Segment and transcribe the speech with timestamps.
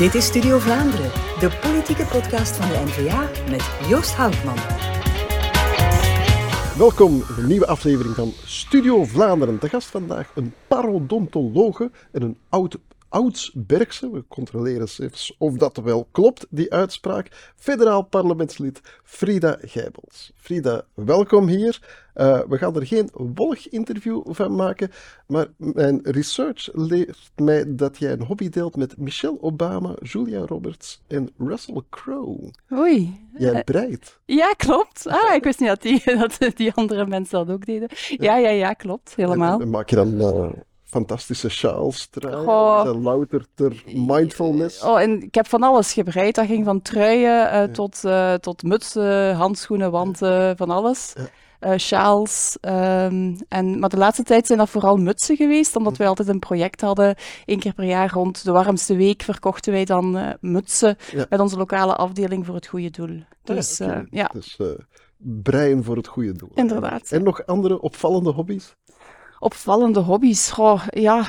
[0.00, 1.10] Dit is Studio Vlaanderen,
[1.40, 4.56] de politieke podcast van de NVA met Joost Houtman.
[6.78, 9.60] Welkom in een nieuwe aflevering van Studio Vlaanderen.
[9.60, 12.76] De gast vandaag een parodontologe en een oud
[13.10, 20.32] Oudsbergse, we controleren eens of dat wel klopt, die uitspraak, federaal parlementslid Frida Gijbels.
[20.36, 21.80] Frida, welkom hier.
[22.20, 24.90] Uh, we gaan er geen wolg-interview van maken,
[25.26, 31.02] maar mijn research leert mij dat jij een hobby deelt met Michelle Obama, Julia Roberts
[31.06, 32.52] en Russell Crowe.
[32.72, 33.28] Oei.
[33.38, 34.20] Jij uh, breidt.
[34.24, 35.06] Ja, klopt.
[35.06, 36.02] Ah, ik wist niet dat die,
[36.38, 37.88] dat die andere mensen dat ook deden.
[38.16, 39.14] Ja, ja, ja, klopt.
[39.16, 39.60] Helemaal.
[39.60, 40.14] En, maak je dan...
[40.14, 40.48] Uh,
[40.84, 44.82] fantastische sjaals truien, louter ter mindfulness.
[44.82, 46.34] Oh, en ik heb van alles gebreid.
[46.34, 51.12] Dat ging van truien uh, tot, uh, tot mutsen, handschoenen, wanten, van alles.
[51.16, 51.28] Ja.
[51.60, 52.56] Uh, sjaals.
[52.60, 56.38] Um, en, maar de laatste tijd zijn dat vooral mutsen geweest, omdat wij altijd een
[56.38, 57.14] project hadden.
[57.44, 61.26] Eén keer per jaar rond de warmste week verkochten wij dan uh, mutsen ja.
[61.28, 63.22] met onze lokale afdeling voor het goede doel.
[63.42, 63.86] Dus ja.
[63.86, 64.06] Okay.
[64.10, 64.30] ja.
[64.32, 64.58] Dus
[65.16, 66.50] breien voor het goede doel.
[66.54, 67.10] Inderdaad.
[67.10, 68.74] En nog andere opvallende hobby's?
[69.40, 70.50] opvallende hobby's.
[70.50, 71.26] Goh, ja,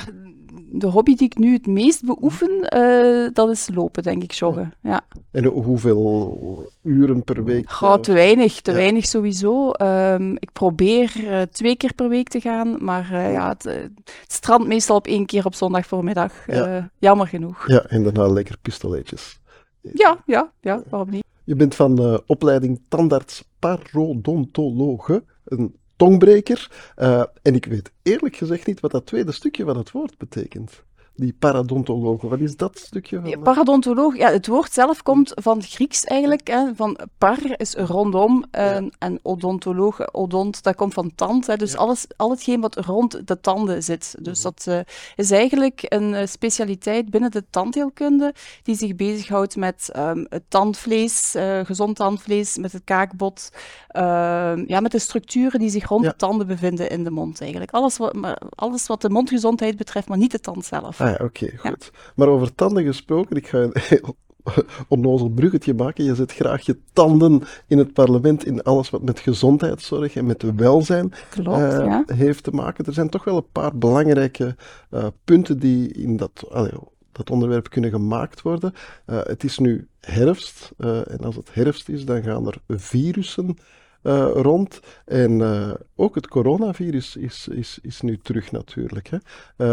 [0.74, 4.72] de hobby die ik nu het meest beoefen, uh, dat is lopen, denk ik, joggen.
[4.82, 5.00] Ja.
[5.30, 7.70] En hoeveel uren per week?
[7.70, 8.76] Goh, te weinig, te ja.
[8.76, 9.70] weinig sowieso.
[9.82, 13.92] Um, ik probeer uh, twee keer per week te gaan, maar uh, ja, het, het
[14.26, 16.32] strandt meestal op één keer op zondag voormiddag.
[16.46, 16.90] Ja.
[16.98, 17.68] jammer genoeg.
[17.68, 19.40] Ja, en daarna lekker pistoletjes.
[19.80, 21.24] Ja, ja, ja, waarom niet?
[21.44, 26.70] Je bent van opleiding tandarts parodontologe, een tongbreker.
[26.96, 30.82] Uh, en ik weet eerlijk gezegd niet wat dat tweede stukje van het woord betekent.
[31.14, 33.20] Die paradontologen, wat is dat stukje?
[33.20, 33.30] Van...
[33.30, 36.48] Ja, paradontoloog, ja, het woord zelf komt van Grieks eigenlijk.
[36.48, 38.90] Hè, van par is rondom en, ja.
[38.98, 41.46] en odontoloog, odont, dat komt van tand.
[41.46, 41.78] Hè, dus ja.
[41.78, 44.14] alles, al hetgeen wat rond de tanden zit.
[44.20, 44.78] Dus dat uh,
[45.16, 51.34] is eigenlijk een uh, specialiteit binnen de tandheelkunde die zich bezighoudt met um, het tandvlees,
[51.36, 53.50] uh, gezond tandvlees, met het kaakbot,
[53.88, 57.70] ehm, ja, met de structuren die zich rond de tanden bevinden in de mond eigenlijk.
[57.70, 61.00] Alles wat, maar, alles wat de mondgezondheid betreft, maar niet de tand zelf.
[61.02, 61.90] Ah, Oké, okay, goed.
[61.92, 61.98] Ja.
[62.14, 64.16] Maar over tanden gesproken, ik ga een heel
[64.88, 66.04] onnozel bruggetje maken.
[66.04, 70.54] Je zet graag je tanden in het parlement in alles wat met gezondheidszorg en met
[70.56, 72.04] welzijn Klopt, uh, ja.
[72.06, 72.84] heeft te maken.
[72.84, 74.56] Er zijn toch wel een paar belangrijke
[74.90, 76.72] uh, punten die in dat, allee,
[77.12, 78.72] dat onderwerp kunnen gemaakt worden.
[79.06, 83.56] Uh, het is nu herfst en als het herfst is, dan gaan er virussen
[84.02, 84.80] uh, rond.
[85.04, 89.10] En uh, ook het coronavirus is, is, is nu terug natuurlijk.
[89.10, 89.18] Hè.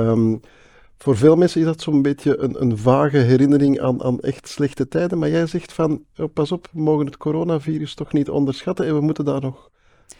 [0.09, 0.41] Um,
[1.03, 4.87] voor veel mensen is dat zo'n beetje een, een vage herinnering aan, aan echt slechte
[4.87, 5.17] tijden.
[5.17, 8.95] Maar jij zegt van, oh, pas op, we mogen het coronavirus toch niet onderschatten en
[8.95, 9.69] we moeten daar nog,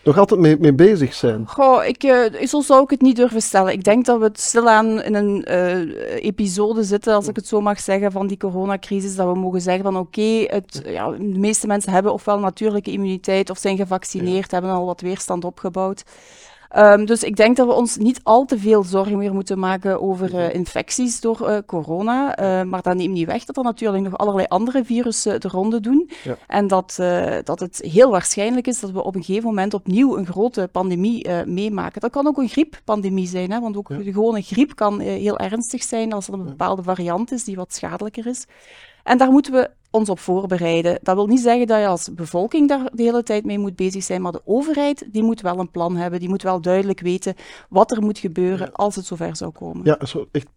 [0.04, 1.48] nog altijd mee, mee bezig zijn.
[1.48, 3.74] Goh, ik, uh, zo zou ik het niet durven stellen.
[3.74, 7.62] Ik denk dat we het stilaan in een uh, episode zitten, als ik het zo
[7.62, 9.16] mag zeggen, van die coronacrisis.
[9.16, 10.64] Dat we mogen zeggen van oké, okay,
[10.94, 14.58] ja, de meeste mensen hebben ofwel natuurlijke immuniteit of zijn gevaccineerd, ja.
[14.60, 16.04] hebben al wat weerstand opgebouwd.
[16.78, 20.02] Um, dus ik denk dat we ons niet al te veel zorgen meer moeten maken
[20.02, 22.40] over uh, infecties door uh, corona.
[22.40, 25.80] Uh, maar dat neemt niet weg dat er natuurlijk nog allerlei andere virussen de ronde
[25.80, 26.10] doen.
[26.24, 26.38] Ja.
[26.48, 26.96] En dat,
[27.44, 31.28] dat het heel waarschijnlijk is dat we op een gegeven moment opnieuw een grote pandemie
[31.46, 32.02] meemaken.
[32.02, 33.98] Dat kan ook een grieppandemie zijn, hè, want ook ja.
[33.98, 37.74] de gewone griep kan heel ernstig zijn als er een bepaalde variant is die wat
[37.74, 38.46] schadelijker is.
[39.04, 41.00] En daar moeten we ons op voorbereiden.
[41.02, 44.04] Dat wil niet zeggen dat je als bevolking daar de hele tijd mee moet bezig
[44.04, 46.20] zijn, maar de overheid die moet wel een plan hebben.
[46.20, 47.36] Die moet wel duidelijk weten
[47.70, 49.86] wat er moet gebeuren als het zover zou komen.
[49.86, 50.48] Ja, zo echt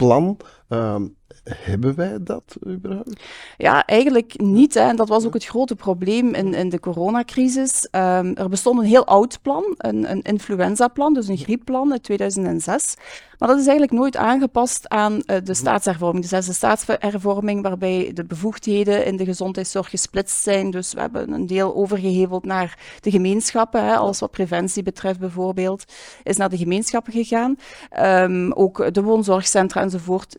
[0.00, 0.36] pandemieplan.
[0.68, 3.20] Um, hebben wij dat überhaupt?
[3.56, 4.74] Ja, eigenlijk niet.
[4.74, 4.80] Hè.
[4.80, 7.88] En dat was ook het grote probleem in, in de coronacrisis.
[7.90, 12.96] Um, er bestond een heel oud plan, een, een influenzaplan, dus een griepplan uit 2006.
[13.40, 16.22] Maar dat is eigenlijk nooit aangepast aan uh, de staatshervorming.
[16.22, 20.70] De zesde staatshervorming, waarbij de bevoegdheden in de gezondheidszorg gesplitst zijn.
[20.70, 23.84] Dus we hebben een deel overgeheveld naar de gemeenschappen.
[23.84, 23.96] Hè.
[23.96, 25.84] Alles wat preventie betreft bijvoorbeeld,
[26.22, 27.56] is naar de gemeenschappen gegaan.
[28.00, 30.36] Um, ook de woonzorgcentra enzovoort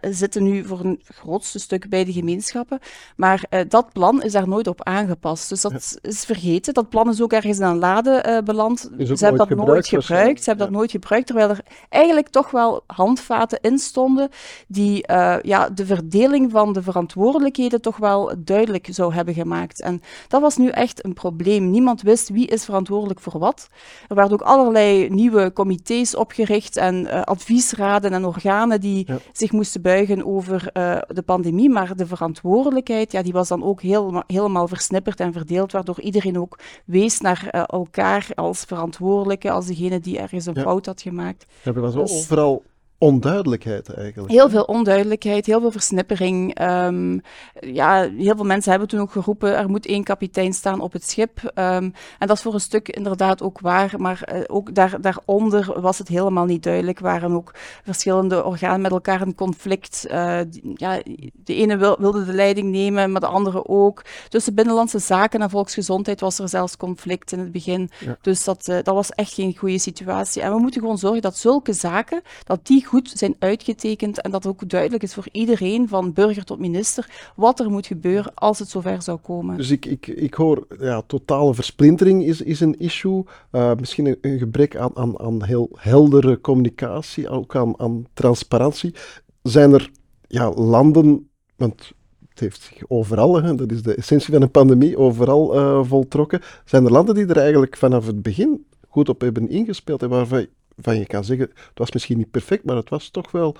[0.00, 2.78] zitten nu voor een grootste stuk bij de gemeenschappen.
[3.16, 5.48] Maar uh, dat plan is daar nooit op aangepast.
[5.48, 6.08] Dus dat ja.
[6.10, 6.74] is vergeten.
[6.74, 8.78] Dat plan is ook ergens in een lade uh, beland.
[8.98, 10.42] Ze hebben dat nooit gebruikt.
[10.42, 10.70] Ze hebben ja.
[10.70, 14.28] dat nooit gebruikt, terwijl er eigenlijk toch wel handvaten in stonden
[14.68, 19.80] die uh, ja, de verdeling van de verantwoordelijkheden toch wel duidelijk zou hebben gemaakt.
[19.80, 21.70] En dat was nu echt een probleem.
[21.70, 23.68] Niemand wist wie is verantwoordelijk voor wat.
[24.08, 29.18] Er werden ook allerlei nieuwe comité's opgericht en adviesraden en organen die ja.
[29.32, 33.82] zich moesten buigen over uh, de pandemie, maar de verantwoordelijkheid ja, die was dan ook
[33.82, 40.00] heel, helemaal versnipperd en verdeeld, waardoor iedereen ook wees naar elkaar als verantwoordelijke, als degene
[40.00, 40.62] die ergens een ja.
[40.62, 41.46] fout had gemaakt.
[41.62, 42.62] Ja, er was dus, overal
[42.98, 44.32] onduidelijkheid eigenlijk.
[44.32, 46.60] Heel veel onduidelijkheid, heel veel versnippering.
[46.62, 47.20] Um,
[47.60, 51.08] ja, heel veel mensen hebben toen ook geroepen, er moet één kapitein staan op het
[51.10, 51.40] schip.
[51.44, 55.80] Um, en dat is voor een stuk inderdaad ook waar, maar uh, ook daar, daaronder
[55.80, 56.98] was het helemaal niet duidelijk.
[56.98, 57.54] Waren ook
[57.84, 60.06] verschillende organen met elkaar in conflict.
[60.10, 61.00] Uh, die, ja,
[61.32, 64.04] de ene wil, wilde de leiding nemen, maar de andere ook.
[64.28, 67.90] Tussen Binnenlandse Zaken en Volksgezondheid was er zelfs conflict in het begin.
[67.98, 68.16] Ja.
[68.20, 70.42] Dus dat, uh, dat was echt geen goede situatie.
[70.42, 74.46] En we moeten gewoon zorgen dat zulke zaken, dat die goed zijn uitgetekend en dat
[74.46, 78.68] ook duidelijk is voor iedereen, van burger tot minister, wat er moet gebeuren als het
[78.68, 79.56] zover zou komen.
[79.56, 83.24] Dus ik, ik, ik hoor, ja, totale versplintering is, is een issue.
[83.52, 88.94] Uh, misschien een, gebrek aan, aan, aan heel heldere communicatie, ook aan, aan transparantie.
[89.42, 89.90] Zijn er
[90.28, 91.92] ja, landen, want
[92.28, 96.40] het heeft zich overal, hè, dat is de essentie van een pandemie, overal uh, voltrokken.
[96.64, 100.46] Zijn er landen die er eigenlijk vanaf het begin goed op hebben ingespeeld en waarvan
[100.76, 103.56] van je kan zeggen, het was misschien niet perfect, maar het was toch wel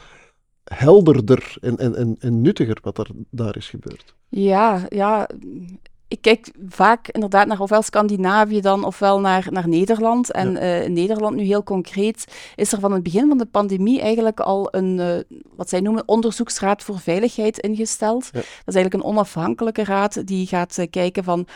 [0.65, 4.15] helderder en, en, en, en nuttiger wat er daar is gebeurd.
[4.29, 5.29] Ja, ja,
[6.09, 10.33] ik kijk vaak inderdaad naar ofwel Scandinavië dan, ofwel naar, naar Nederland.
[10.33, 10.61] En ja.
[10.61, 12.25] uh, in Nederland nu heel concreet
[12.55, 16.03] is er van het begin van de pandemie eigenlijk al een, uh, wat zij noemen,
[16.09, 18.25] onderzoeksraad voor veiligheid ingesteld.
[18.25, 18.31] Ja.
[18.33, 21.47] Dat is eigenlijk een onafhankelijke raad die gaat uh, kijken van,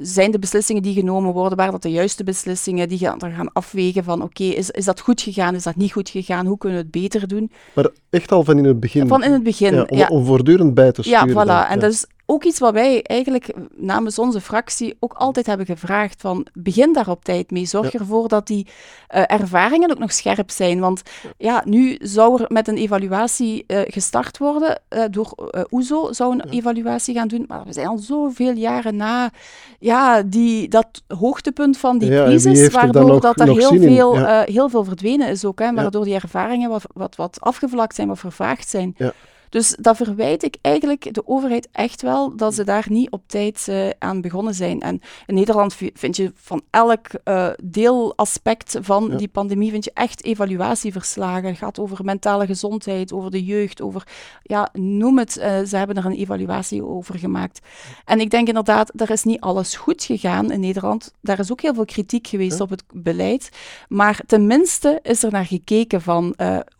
[0.00, 4.04] zijn de beslissingen die genomen worden, waren dat de juiste beslissingen, die gaan, gaan afwegen
[4.04, 6.78] van, oké, okay, is, is dat goed gegaan, is dat niet goed gegaan, hoe kunnen
[6.78, 7.50] we het beter doen?
[7.72, 9.08] Maar echt al van in het begin?
[9.08, 10.06] Van in het begin, ja.
[10.08, 11.28] Om, om voortdurend bij te sturen.
[11.28, 11.46] Ja, voilà.
[11.46, 15.66] Dan, en dat is ook iets wat wij eigenlijk namens onze fractie ook altijd hebben
[15.66, 17.66] gevraagd van begin daar op tijd mee.
[17.66, 17.98] Zorg ja.
[17.98, 18.66] ervoor dat die
[19.14, 20.80] uh, ervaringen ook nog scherp zijn.
[20.80, 21.02] Want
[21.38, 24.80] ja, nu zou er met een evaluatie uh, gestart worden.
[24.88, 26.58] Uh, door OESO zou een ja.
[26.58, 27.44] evaluatie gaan doen.
[27.48, 29.30] Maar we zijn al zoveel jaren na
[29.78, 34.68] ja, die, dat hoogtepunt van die ja, crisis, waardoor nog, dat er heel veel, heel
[34.68, 35.58] veel verdwenen is ook.
[35.58, 38.96] Hè, waardoor die ervaringen wat, wat, wat afgevlakt zijn, wat vervaagd zijn.
[39.56, 43.66] Dus dat verwijt ik eigenlijk de overheid echt wel, dat ze daar niet op tijd
[43.68, 44.80] uh, aan begonnen zijn.
[44.80, 49.16] En in Nederland vind je van elk uh, deelaspect van ja.
[49.16, 51.48] die pandemie vind je echt evaluatieverslagen.
[51.48, 54.06] Het gaat over mentale gezondheid, over de jeugd, over,
[54.42, 55.36] ja, noem het.
[55.36, 57.60] Uh, ze hebben er een evaluatie over gemaakt.
[58.04, 61.12] En ik denk inderdaad, er is niet alles goed gegaan in Nederland.
[61.20, 62.64] Daar is ook heel veel kritiek geweest ja.
[62.64, 63.50] op het beleid.
[63.88, 66.34] Maar tenminste is er naar gekeken van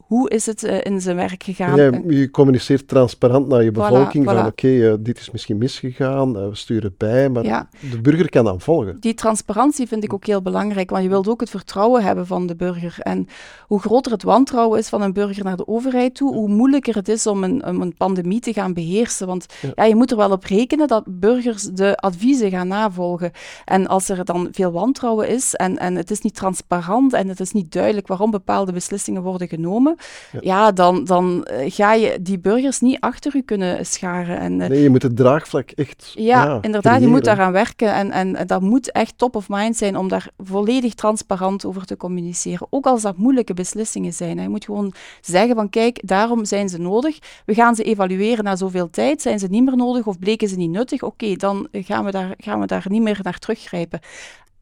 [0.07, 1.77] hoe is het uh, in zijn werk gegaan?
[1.77, 5.59] Ja, je communiceert transparant naar je bevolking voilà, van oké, okay, uh, dit is misschien
[5.59, 7.69] misgegaan, uh, we sturen bij, maar ja.
[7.91, 9.01] de burger kan dan volgen.
[9.01, 12.47] Die transparantie vind ik ook heel belangrijk, want je wilt ook het vertrouwen hebben van
[12.47, 12.97] de burger.
[12.99, 13.27] En
[13.67, 17.09] hoe groter het wantrouwen is van een burger naar de overheid toe, hoe moeilijker het
[17.09, 19.27] is om een, om een pandemie te gaan beheersen.
[19.27, 19.71] Want ja.
[19.75, 19.85] ja.
[19.85, 23.31] je moet er wel op rekenen dat burgers de adviezen gaan navolgen.
[23.65, 27.41] En als er dan veel wantrouwen is en, en het is niet transparant en het
[27.41, 29.96] is niet duidelijk waarom bepaalde beslissingen worden genomen,
[30.33, 34.39] ja, ja dan, dan uh, ga je die burgers niet achter u kunnen scharen.
[34.39, 36.13] En, uh, nee, je moet het draagvlak echt.
[36.15, 37.01] Ja, ja inderdaad, creëren.
[37.01, 37.95] je moet daaraan werken.
[37.95, 41.85] En, en, en dat moet echt top of mind zijn om daar volledig transparant over
[41.85, 42.67] te communiceren.
[42.71, 44.37] Ook als dat moeilijke beslissingen zijn.
[44.37, 44.43] Hè.
[44.43, 47.19] Je moet gewoon zeggen van kijk, daarom zijn ze nodig.
[47.45, 49.23] We gaan ze evalueren na zoveel tijd.
[49.23, 51.03] Zijn ze niet meer nodig of bleken ze niet nuttig?
[51.03, 54.01] Oké, okay, dan gaan we, daar, gaan we daar niet meer naar teruggrijpen.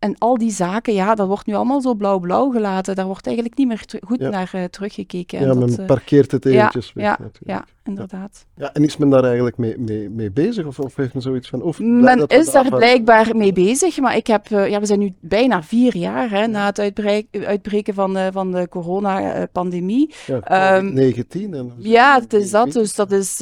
[0.05, 2.95] En al die zaken, ja, dat wordt nu allemaal zo blauw-blauw gelaten.
[2.95, 4.29] Daar wordt eigenlijk niet meer goed ja.
[4.29, 5.41] naar uh, teruggekeken.
[5.41, 7.74] Ja, en men dat, parkeert het eventjes ja, weg ja, natuurlijk.
[7.87, 8.47] Inderdaad.
[8.57, 10.67] Ja, en is men daar eigenlijk mee, mee, mee bezig?
[10.67, 11.63] Of, of heeft men zoiets van...
[11.63, 14.51] Of men is daar blijkbaar mee bezig, maar ik heb...
[14.51, 18.27] Uh, ja, we zijn nu bijna vier jaar hè, na het uitbreken, uitbreken van, uh,
[18.33, 20.15] van de coronapandemie.
[20.27, 22.73] Ja, um, 19 en Ja, het is dat.
[22.73, 23.41] Dus dat is...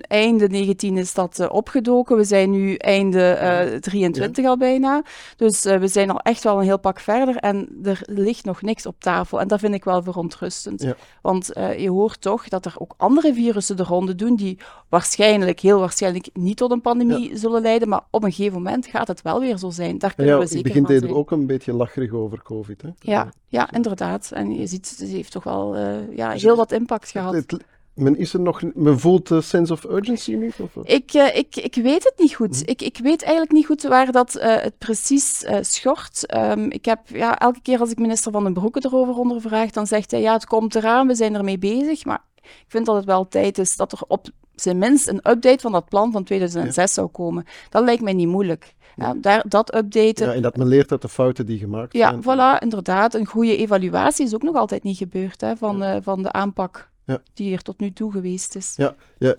[0.00, 2.16] einde 19 is dat opgedoken.
[2.16, 5.02] We zijn nu einde 23 al bijna.
[5.36, 8.86] Dus we zijn al echt wel een heel pak verder en er ligt nog niks
[8.86, 9.40] op tafel.
[9.40, 10.82] En dat vind ik wel verontrustend.
[10.82, 10.94] Ja.
[11.22, 15.60] Want uh, je hoort toch dat er ook andere virussen de ronde doen die waarschijnlijk,
[15.60, 17.36] heel waarschijnlijk niet tot een pandemie ja.
[17.36, 19.98] zullen leiden, maar op een gegeven moment gaat het wel weer zo zijn.
[19.98, 21.14] Daar kunnen ja, we zeker begint van zijn.
[21.14, 22.82] ook een beetje lacherig over COVID.
[22.82, 22.88] Hè?
[22.98, 24.30] Ja, ja, inderdaad.
[24.34, 27.34] En je ziet, het heeft toch wel uh, ja, heel wat impact gehad.
[27.34, 27.64] Het, het,
[27.94, 30.54] men is er nog, men voelt de sense of urgency niet?
[30.60, 30.84] Of?
[30.84, 32.56] Ik, uh, ik, ik weet het niet goed.
[32.56, 32.70] Hm.
[32.70, 36.34] Ik, ik weet eigenlijk niet goed waar dat uh, het precies uh, schort.
[36.34, 39.86] Um, ik heb ja, elke keer als ik minister Van den Broeke erover ondervraag, dan
[39.86, 42.04] zegt hij ja, het komt eraan, we zijn ermee bezig.
[42.04, 45.58] Maar ik vind dat het wel tijd is dat er op zijn minst een update
[45.58, 46.86] van dat plan van 2006 ja.
[46.86, 47.44] zou komen.
[47.68, 48.74] Dat lijkt mij niet moeilijk.
[48.96, 50.26] Ja, daar, dat updaten.
[50.26, 52.22] Ja, en dat men leert uit de fouten die gemaakt ja, zijn.
[52.36, 53.14] Ja, voilà, inderdaad.
[53.14, 56.02] Een goede evaluatie is ook nog altijd niet gebeurd hè, van, ja.
[56.02, 56.90] van de aanpak
[57.34, 58.74] die er tot nu toe geweest is.
[58.76, 59.34] Ja, ja.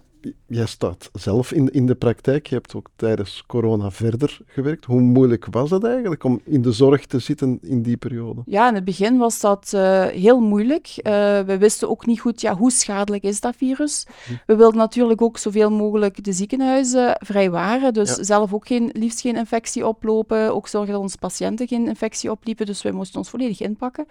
[0.47, 2.47] Jij staat zelf in, in de praktijk.
[2.47, 4.85] Je hebt ook tijdens corona verder gewerkt.
[4.85, 8.41] Hoe moeilijk was dat eigenlijk om in de zorg te zitten in die periode?
[8.45, 10.87] Ja, in het begin was dat uh, heel moeilijk.
[10.97, 11.03] Uh,
[11.39, 14.05] we wisten ook niet goed ja, hoe schadelijk is dat virus.
[14.25, 14.33] Hm.
[14.45, 17.93] We wilden natuurlijk ook zoveel mogelijk de ziekenhuizen vrijwaren.
[17.93, 18.23] Dus ja.
[18.23, 20.53] zelf ook geen, liefst geen infectie oplopen.
[20.55, 22.65] Ook zorgen dat onze patiënten geen infectie opliepen.
[22.65, 24.05] Dus wij moesten ons volledig inpakken.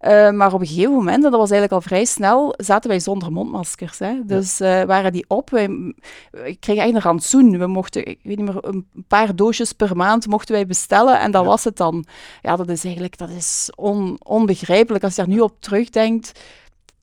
[0.00, 3.00] Uh, maar op een gegeven moment, en dat was eigenlijk al vrij snel, zaten wij
[3.00, 3.98] zonder mondmaskers.
[3.98, 4.20] Hè.
[4.24, 5.50] Dus uh, waren die op.
[5.50, 5.68] Wij,
[6.30, 7.58] wij kregen eigenlijk een rantsoen.
[7.58, 11.30] We mochten, ik weet niet meer, een paar doosjes per maand mochten wij bestellen en
[11.30, 11.48] dat ja.
[11.48, 12.04] was het dan.
[12.42, 15.04] Ja, dat is eigenlijk dat is on, onbegrijpelijk.
[15.04, 16.40] Als je daar nu op terugdenkt,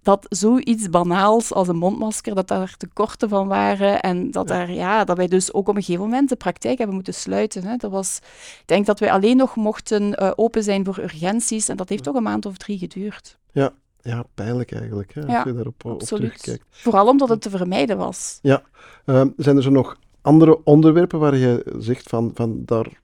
[0.08, 5.04] dat zoiets banaals als een mondmasker, dat daar tekorten van waren en dat, daar, ja,
[5.04, 7.64] dat wij dus ook op een gegeven moment de praktijk hebben moeten sluiten.
[7.64, 7.76] Hè.
[7.76, 8.20] Dat was,
[8.60, 12.04] ik denk dat wij alleen nog mochten uh, open zijn voor urgenties en dat heeft
[12.04, 13.38] toch een maand of drie geduurd.
[13.52, 16.64] Ja, ja pijnlijk eigenlijk, hè, als je daarop op terugkijkt.
[16.70, 18.40] Vooral omdat het te vermijden was.
[18.42, 18.62] Ja.
[19.06, 23.02] Uh, zijn er zo nog andere onderwerpen waar je zegt van, van daar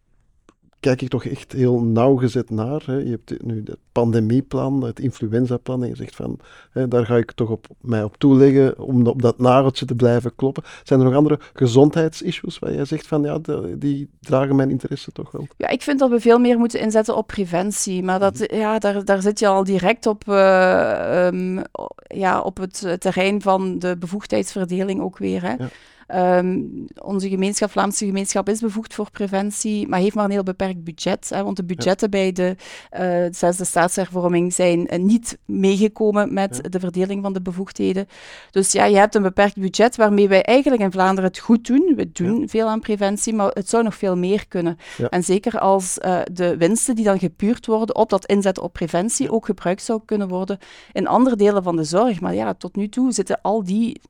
[0.84, 2.82] kijk ik toch echt heel nauwgezet naar.
[2.86, 2.96] Hè.
[2.96, 6.40] Je hebt nu het pandemieplan, het influenzaplan, en je zegt van,
[6.72, 10.36] hè, daar ga ik toch op, mij op toeleggen om op dat nageltje te blijven
[10.36, 10.64] kloppen.
[10.84, 15.12] Zijn er nog andere gezondheidsissues waar jij zegt van, ja, de, die dragen mijn interesse
[15.12, 15.48] toch wel?
[15.58, 19.06] Ja, ik vind dat we veel meer moeten inzetten op preventie, maar dat, ja, daar,
[19.06, 21.62] daar zit je al direct op, uh, um,
[22.08, 25.42] ja, op het terrein van de bevoegdheidsverdeling ook weer.
[25.42, 25.54] Hè.
[25.54, 25.70] Ja.
[26.08, 30.84] Um, onze gemeenschap, Vlaamse gemeenschap, is bevoegd voor preventie, maar heeft maar een heel beperkt
[30.84, 31.30] budget.
[31.30, 32.18] Hè, want de budgetten ja.
[32.18, 32.56] bij de
[33.00, 36.70] uh, zesde staatshervorming zijn uh, niet meegekomen met ja.
[36.70, 38.08] de verdeling van de bevoegdheden.
[38.52, 41.94] Dus ja, je hebt een beperkt budget waarmee wij eigenlijk in Vlaanderen het goed doen.
[41.96, 42.48] We doen ja.
[42.48, 44.78] veel aan preventie, maar het zou nog veel meer kunnen.
[45.10, 49.32] En zeker als uh, de winsten die dan gepuurd worden op dat inzetten op preventie
[49.32, 50.58] ook gebruikt zou kunnen worden
[50.92, 52.22] in andere delen van de zorg.
[52.22, 54.02] Maar ja, tot nu toe zitten al die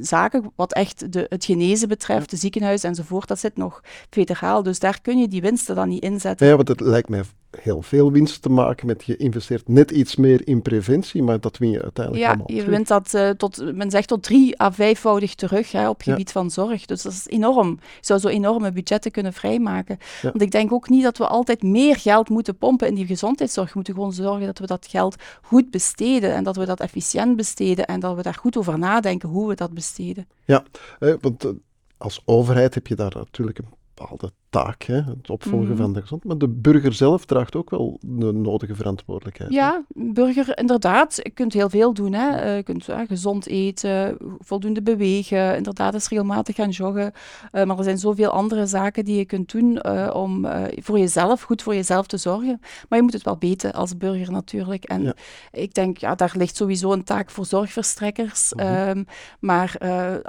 [0.00, 4.62] zaken, wat echt de het genezen betreft, de ziekenhuis enzovoort, dat zit nog federaal.
[4.62, 6.46] Dus daar kun je die winsten dan niet inzetten.
[6.46, 10.16] Ja, want het lijkt mij heel veel winst te maken met je investeert net iets
[10.16, 13.74] meer in preventie, maar dat win je uiteindelijk ja, allemaal je wint dat uh, tot,
[13.74, 16.32] men zegt tot drie à vijfvoudig terug hè, op gebied ja.
[16.32, 16.86] van zorg.
[16.86, 17.68] Dus dat is enorm.
[17.80, 19.98] Je zou zo enorme budgetten kunnen vrijmaken.
[20.22, 20.30] Ja.
[20.30, 23.66] Want ik denk ook niet dat we altijd meer geld moeten pompen in die gezondheidszorg.
[23.66, 27.36] We moeten gewoon zorgen dat we dat geld goed besteden en dat we dat efficiënt
[27.36, 30.28] besteden en dat we daar goed over nadenken hoe we dat besteden.
[30.44, 30.64] Ja,
[30.98, 31.50] eh, want uh,
[31.96, 35.76] als overheid heb je daar natuurlijk een bepaalde taak, hè, het opvolgen mm.
[35.76, 36.32] van de gezondheid.
[36.32, 39.52] Maar de burger zelf draagt ook wel de nodige verantwoordelijkheid.
[39.52, 40.12] Ja, hè?
[40.12, 41.20] burger, inderdaad.
[41.22, 42.12] Je kunt heel veel doen.
[42.12, 42.54] Hè.
[42.54, 47.12] Je kunt uh, gezond eten, voldoende bewegen, inderdaad eens regelmatig gaan joggen.
[47.52, 50.46] Uh, maar er zijn zoveel andere zaken die je kunt doen uh, om
[50.80, 52.60] voor jezelf, goed voor jezelf te zorgen.
[52.88, 54.84] Maar je moet het wel weten als burger natuurlijk.
[54.84, 55.14] En ja.
[55.52, 58.52] ik denk, ja, daar ligt sowieso een taak voor zorgverstrekkers.
[58.52, 58.88] Mm -hmm.
[58.88, 59.04] um,
[59.40, 59.76] maar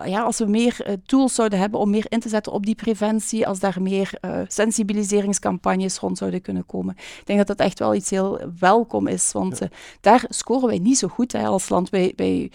[0.05, 3.47] ja, als we meer tools zouden hebben om meer in te zetten op die preventie,
[3.47, 6.95] als daar meer uh, sensibiliseringscampagnes rond zouden kunnen komen.
[6.97, 9.65] Ik denk dat dat echt wel iets heel welkom is, want ja.
[9.65, 11.89] uh, daar scoren wij niet zo goed hè, als land.
[11.89, 12.51] Wij, wij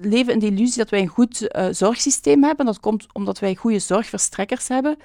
[0.00, 2.66] leven in de illusie dat wij een goed uh, zorgsysteem hebben.
[2.66, 4.96] Dat komt omdat wij goede zorgverstrekkers hebben.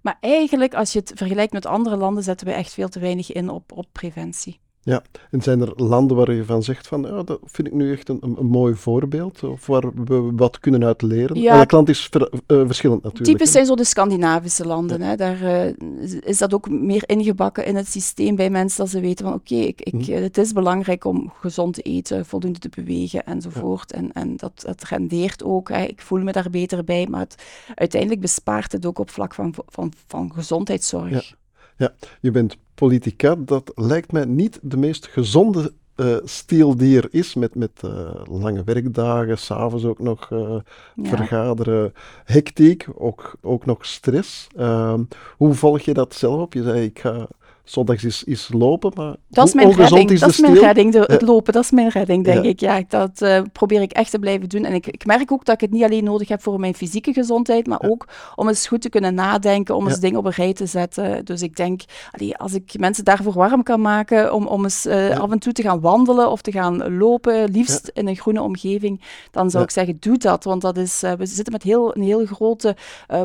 [0.00, 3.32] Maar eigenlijk, als je het vergelijkt met andere landen, zetten wij echt veel te weinig
[3.32, 4.60] in op, op preventie.
[4.86, 7.92] Ja, en zijn er landen waar je van zegt van, ja, dat vind ik nu
[7.92, 11.40] echt een, een, mooi voorbeeld, of waar we wat kunnen uit leren?
[11.40, 13.30] Ja, Elk land is ver, uh, verschillend natuurlijk.
[13.30, 15.00] Typisch zijn zo de Scandinavische landen.
[15.00, 15.06] Ja.
[15.06, 15.16] Hè.
[15.16, 19.24] Daar uh, is dat ook meer ingebakken in het systeem bij mensen, dat ze weten
[19.24, 20.12] van, oké, okay, ik, ik, hm.
[20.12, 23.92] het is belangrijk om gezond te eten, voldoende te bewegen enzovoort.
[23.92, 23.98] Ja.
[23.98, 25.82] En, en dat, dat rendeert ook, hè.
[25.82, 27.42] ik voel me daar beter bij, maar het,
[27.74, 31.34] uiteindelijk bespaart het ook op vlak van, van, van gezondheidszorg.
[31.76, 31.94] Ja.
[32.20, 33.34] Je bent politica.
[33.34, 38.10] Dat lijkt mij niet de meest gezonde uh, stil die er is, met, met uh,
[38.24, 40.56] lange werkdagen, s'avonds ook nog uh,
[40.94, 41.08] ja.
[41.08, 41.92] vergaderen,
[42.24, 44.46] hectiek, ook, ook nog stress.
[44.56, 45.02] Ehm,
[45.36, 46.52] hoe volg je dat zelf op?
[46.52, 47.28] Je zei, ik ga
[47.70, 50.10] zondags is, is lopen, maar dat is mijn redding.
[50.10, 52.50] Is dat is mijn redding, de, het lopen, dat is mijn redding, denk ja.
[52.50, 52.60] ik.
[52.60, 54.64] Ja, dat uh, probeer ik echt te blijven doen.
[54.64, 57.12] En ik, ik merk ook dat ik het niet alleen nodig heb voor mijn fysieke
[57.12, 57.88] gezondheid, maar ja.
[57.88, 61.24] ook om eens goed te kunnen nadenken, om eens dingen op een rij te zetten.
[61.24, 65.18] Dus ik denk, allee, als ik mensen daarvoor warm kan maken, om, om eens uh,
[65.18, 69.00] af en toe te gaan wandelen of te gaan lopen, liefst in een groene omgeving,
[69.30, 70.44] dan zou ik zeggen, doe dat.
[70.44, 72.76] Want dat is, uh, we zitten met heel, een heel grote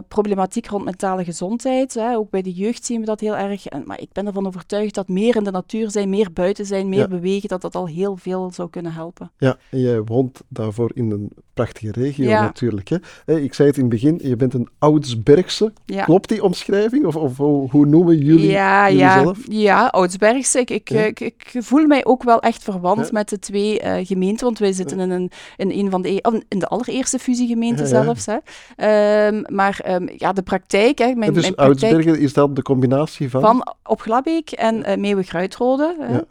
[0.08, 1.94] problematiek rond mentale gezondheid.
[1.94, 2.16] Hè.
[2.16, 3.68] Ook bij de jeugd zien we dat heel erg.
[3.68, 6.90] En, maar ik ben ervan overtuigd dat meer in de natuur zijn, meer buiten zijn,
[6.90, 7.08] meer Ja.
[7.08, 9.32] bewegen, dat dat al heel veel zou kunnen helpen.
[9.38, 12.42] Ja, en jij woont daarvoor in een prachtige regio Ja.
[12.42, 12.90] natuurlijk.
[12.90, 13.40] Hè?
[13.40, 15.74] Ik zei het in het begin, je bent een Oudsbergse.
[15.86, 16.04] Ja.
[16.04, 17.06] Klopt die omschrijving?
[17.06, 17.38] Of, of
[17.72, 19.40] hoe noemen jullie ja, jullie ja, zelf?
[19.50, 20.60] ja, Oudsbergse.
[20.60, 24.46] Ik, ik, ik, ik voel mij ook wel echt verwant met de twee eh, gemeenten,
[24.46, 27.84] want wij zitten in, een, in een van de, e- oh, in de allereerste fusiegemeente
[27.84, 28.04] Ja, ja.
[28.04, 28.26] zelfs.
[28.26, 28.38] Hè.
[28.76, 32.62] Ehm, maar ehm, ja, de praktijk, hè, mijn, dus mijn praktijk Oudsbergen is dat de
[32.62, 33.42] combinatie van...
[33.42, 34.02] van op
[34.52, 35.96] En eh Meeuwen-Kruidrode.
[36.00, 36.14] hè.
[36.14, 36.24] Ja.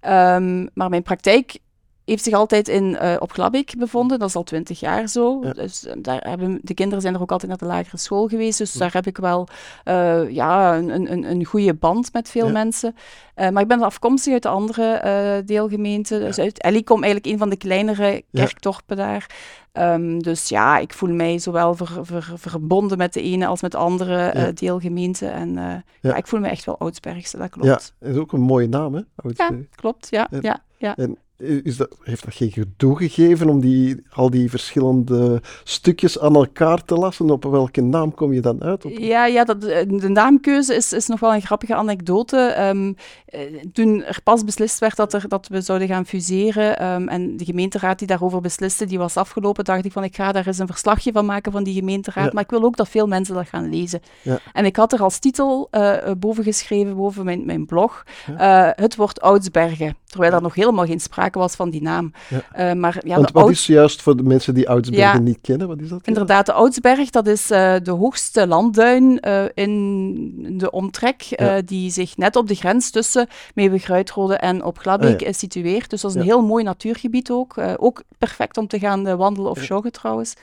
[0.00, 1.58] Ehm, maar mijn praktijk
[2.04, 4.18] heeft zich altijd in, eh, op Glabbeek bevonden.
[4.18, 5.40] Dat is al twintig jaar zo.
[5.42, 5.52] Ja.
[5.52, 8.58] Dus eh, daar hebben, de kinderen zijn er ook altijd naar de lagere school geweest.
[8.58, 8.78] Dus Ja.
[8.78, 9.48] daar heb ik wel
[9.84, 12.52] eh, ja, een, een- een, goede band met veel Ja.
[12.52, 12.94] mensen.
[13.34, 16.20] Maar ik ben afkomstig uit de andere deelgemeenten.
[16.20, 19.26] Dus uit Ellicom, eigenlijk een van de kleinere kerkdorpen daar.
[19.72, 23.70] Ehm, dus ja, ik voel mij zowel ver- ver- verbonden met de ene als met
[23.70, 24.52] de andere eh, Ja.
[24.52, 25.26] deelgemeente.
[25.26, 26.14] En ja.
[26.16, 27.66] ik voel me echt wel Oudsbergse, dat klopt.
[27.68, 27.74] Ja,
[28.06, 29.00] dat is ook een mooie naam, hè?
[29.36, 30.06] Ja, klopt.
[30.10, 30.96] Ja, ja, ja.
[30.96, 36.34] En is dat, heeft dat geen gedoe gegeven om die, al die verschillende stukjes aan
[36.34, 37.30] elkaar te lassen?
[37.30, 38.84] Op welke naam kom je dan uit?
[38.84, 42.36] Op, Ja, ja dat, eh, de naamkeuze is, is nog wel een grappige anekdote.
[42.38, 42.92] Ehm,
[43.26, 43.40] eh,
[43.72, 47.44] toen er pas beslist werd dat, er, dat we zouden gaan fuseren ehm, en de
[47.44, 50.66] gemeenteraad die daarover besliste, die was afgelopen, dacht ik van ik ga daar eens een
[50.66, 52.30] verslagje van maken van die gemeenteraad, Ja.
[52.32, 54.00] maar ik wil ook dat veel mensen dat gaan lezen.
[54.22, 54.38] Ja.
[54.52, 58.68] En ik had er als titel eh, eh, boven geschreven, boven mijn, mijn blog, Ja.
[58.68, 60.36] eh, het wordt Oudsbergen, terwijl Ja.
[60.38, 62.12] er nog helemaal geen sprake was van die naam.
[62.28, 62.42] Ja.
[62.52, 65.18] Eh, maar ja, Want de wat Ouds- is juist voor de mensen die Oudsbergen Ja.
[65.18, 65.68] niet kennen?
[65.68, 66.00] Wat is dat?
[66.06, 72.16] Inderdaad, de Oudsberg, dat is eh, de hoogste landduin eh, in de omtrek, die zich
[72.16, 75.90] net op de grens tussen Meeuwen-Kruidrode en op Glabbeek Ah, situeert.
[75.90, 77.54] Dus dat is een heel mooi natuurgebied ook.
[77.76, 80.34] Ook perfect om te gaan wandelen of joggen trouwens.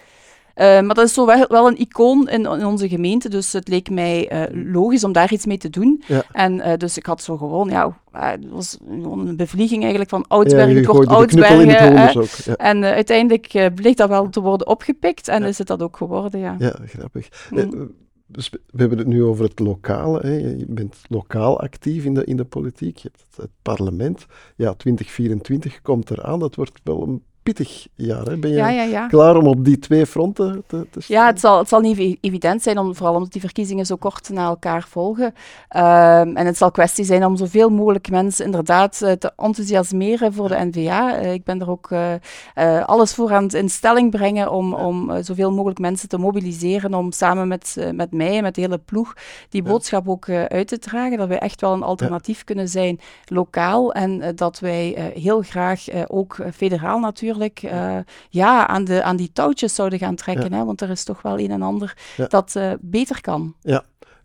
[0.60, 3.68] Eh, maar dat is zo wel, wel een icoon in, in onze gemeente, dus het
[3.68, 6.04] leek mij eh, logisch om daar iets mee te doen.
[6.08, 6.24] Ja.
[6.32, 10.26] En eh, dus ik had zo gewoon, ja, het was gewoon een bevlieging eigenlijk van
[10.28, 12.30] Oudsbergen, je het wordt ook.
[12.30, 12.56] Ja.
[12.56, 15.48] En uiteindelijk bleek dat wel te worden opgepikt en Ja.
[15.48, 16.56] is het dat ook geworden, ja.
[16.60, 17.30] Ja, grappig.
[17.50, 17.92] Mm.
[18.28, 20.20] Dus we we hebben het nu over het lokale.
[20.20, 20.34] Hè.
[20.34, 22.98] Je bent lokaal actief in de, in de politiek.
[22.98, 24.26] Je hebt het, het parlement.
[24.56, 26.40] Ja, 2024 komt eraan.
[26.40, 28.26] Dat wordt wel een pittig jaar.
[28.26, 28.38] Hè.
[28.38, 29.08] Ben je Ja, ja, ja.
[29.08, 31.18] klaar om op die twee fronten te, te staan?
[31.18, 33.96] Ja, het zal, het zal niet evi- evident zijn, om, vooral omdat die verkiezingen zo
[33.96, 35.34] kort na elkaar volgen.
[35.70, 40.48] Ehm, en het zal kwestie zijn om zoveel mogelijk mensen inderdaad eh, te enthousiasmeren voor
[40.48, 41.16] de N-VA.
[41.18, 45.24] Eh, ik ben er ook eh, alles voor aan het in stelling brengen om, om
[45.24, 49.14] zoveel mogelijk mensen te mobiliseren, om samen met, met mij en met de hele ploeg
[49.50, 51.18] die boodschap ook uit te dragen.
[51.18, 56.38] Dat wij echt wel een alternatief kunnen zijn lokaal en dat wij heel graag ook
[56.54, 57.98] federaal natuurlijk eh,
[58.30, 60.54] ja, aan, de, aan die touwtjes zouden gaan trekken.
[60.54, 60.66] Hè?
[60.66, 62.28] Want er is toch wel een en ander Ja.
[62.28, 63.56] dat eh, beter kan.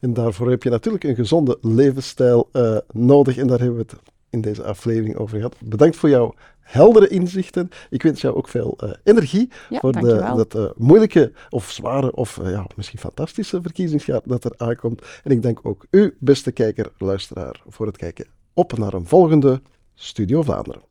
[0.00, 3.36] En daarvoor heb je natuurlijk een gezonde levensstijl eh, nodig.
[3.36, 4.00] En daar hebben we het
[4.30, 5.56] in deze aflevering over gehad.
[5.64, 7.70] Bedankt voor jouw heldere inzichten.
[7.90, 12.66] Ik wens jou ook veel energie Ja, voor de, dat moeilijke of zware of ja,
[12.76, 15.02] misschien fantastische verkiezingsjaar dat er aankomt.
[15.22, 19.62] En ik dank ook u, beste kijker, luisteraar, voor het kijken op naar een volgende
[19.94, 20.82] Studio Vlaanderen.